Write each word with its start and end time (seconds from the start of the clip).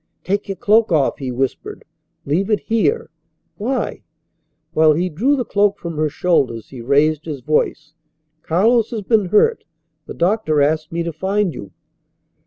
"Take 0.23 0.47
your 0.49 0.55
cloak 0.55 0.91
off," 0.91 1.19
he 1.19 1.31
whispered. 1.31 1.85
"Leave 2.25 2.49
it 2.49 2.61
here." 2.61 3.11
"Why?" 3.57 4.01
While 4.73 4.93
he 4.93 5.09
drew 5.09 5.35
the 5.35 5.45
cloak 5.45 5.77
from 5.77 5.95
her 5.97 6.09
shoulders 6.09 6.69
he 6.69 6.81
raised 6.81 7.25
his 7.25 7.41
voice. 7.41 7.93
"Carlos 8.41 8.89
has 8.89 9.03
been 9.03 9.25
hurt. 9.25 9.63
The 10.07 10.15
doctor 10.15 10.59
asked 10.59 10.91
me 10.91 11.03
to 11.03 11.13
find 11.13 11.53
you." 11.53 11.69